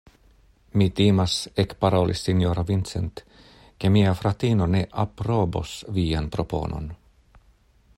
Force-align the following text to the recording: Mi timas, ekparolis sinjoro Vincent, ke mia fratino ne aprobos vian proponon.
Mi 0.81 0.85
timas, 0.99 1.35
ekparolis 1.63 2.23
sinjoro 2.29 2.63
Vincent, 2.71 3.23
ke 3.83 3.93
mia 3.99 4.17
fratino 4.23 4.69
ne 4.77 4.83
aprobos 5.05 5.79
vian 5.99 6.35
proponon. 6.37 6.95